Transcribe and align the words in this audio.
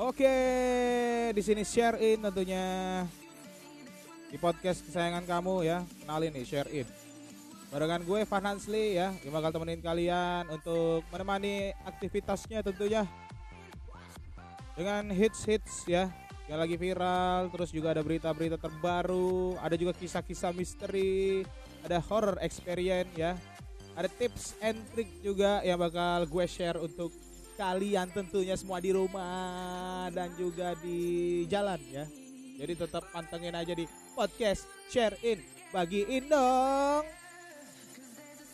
Oke, 0.00 0.32
di 1.36 1.42
sini 1.44 1.60
share 1.60 2.00
in 2.00 2.24
tentunya 2.24 3.04
di 4.32 4.40
podcast 4.40 4.80
kesayangan 4.80 5.28
kamu 5.28 5.68
ya. 5.68 5.84
Kenalin 6.00 6.32
nih 6.32 6.48
share 6.48 6.72
in. 6.72 6.88
Barengan 7.68 8.00
gue 8.08 8.24
Van 8.24 8.44
Hansli 8.48 8.96
ya, 8.96 9.12
yang 9.20 9.36
bakal 9.36 9.52
temenin 9.52 9.84
kalian 9.84 10.48
untuk 10.48 11.04
menemani 11.12 11.76
aktivitasnya 11.84 12.64
tentunya 12.64 13.04
dengan 14.72 15.04
hits-hits 15.12 15.84
ya 15.84 16.08
yang 16.48 16.64
lagi 16.64 16.80
viral, 16.80 17.52
terus 17.52 17.68
juga 17.68 17.92
ada 17.92 18.00
berita-berita 18.00 18.56
terbaru, 18.56 19.60
ada 19.60 19.76
juga 19.76 19.92
kisah-kisah 19.92 20.56
misteri, 20.56 21.44
ada 21.84 22.00
horror 22.00 22.40
experience 22.40 23.12
ya, 23.20 23.36
ada 23.92 24.08
tips 24.08 24.56
and 24.64 24.80
trick 24.96 25.12
juga 25.20 25.60
yang 25.60 25.76
bakal 25.76 26.24
gue 26.24 26.46
share 26.48 26.80
untuk 26.80 27.12
kalian 27.60 28.08
tentunya 28.08 28.56
semua 28.56 28.80
di 28.80 28.88
rumah 28.96 30.08
dan 30.16 30.32
juga 30.40 30.72
di 30.80 31.44
jalan 31.44 31.76
ya. 31.92 32.08
Jadi 32.56 32.72
tetap 32.72 33.04
pantengin 33.12 33.52
aja 33.52 33.76
di 33.76 33.84
podcast 34.16 34.64
share 34.88 35.20
in 35.20 35.44
bagiin 35.68 36.24
dong. 36.32 37.19